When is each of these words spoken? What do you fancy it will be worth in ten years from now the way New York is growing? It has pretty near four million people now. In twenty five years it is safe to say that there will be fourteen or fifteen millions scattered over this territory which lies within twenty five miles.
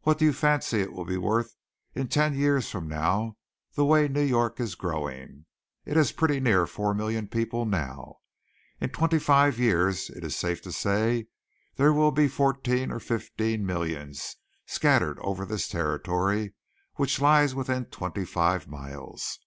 What 0.00 0.16
do 0.18 0.24
you 0.24 0.32
fancy 0.32 0.80
it 0.80 0.94
will 0.94 1.04
be 1.04 1.18
worth 1.18 1.54
in 1.94 2.08
ten 2.08 2.32
years 2.34 2.70
from 2.70 2.88
now 2.88 3.36
the 3.74 3.84
way 3.84 4.08
New 4.08 4.22
York 4.22 4.60
is 4.60 4.74
growing? 4.74 5.44
It 5.84 5.94
has 5.98 6.10
pretty 6.10 6.40
near 6.40 6.66
four 6.66 6.94
million 6.94 7.28
people 7.28 7.66
now. 7.66 8.20
In 8.80 8.88
twenty 8.88 9.18
five 9.18 9.58
years 9.58 10.08
it 10.08 10.24
is 10.24 10.34
safe 10.34 10.62
to 10.62 10.72
say 10.72 11.24
that 11.24 11.28
there 11.76 11.92
will 11.92 12.12
be 12.12 12.28
fourteen 12.28 12.90
or 12.90 12.98
fifteen 12.98 13.66
millions 13.66 14.36
scattered 14.64 15.18
over 15.18 15.44
this 15.44 15.68
territory 15.68 16.54
which 16.94 17.20
lies 17.20 17.54
within 17.54 17.84
twenty 17.84 18.24
five 18.24 18.68
miles. 18.68 19.38